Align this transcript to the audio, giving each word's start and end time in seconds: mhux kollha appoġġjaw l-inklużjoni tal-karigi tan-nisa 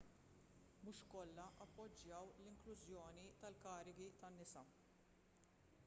mhux 0.85 1.01
kollha 1.11 1.45
appoġġjaw 1.65 2.31
l-inklużjoni 2.39 3.27
tal-karigi 3.45 4.09
tan-nisa 4.23 4.65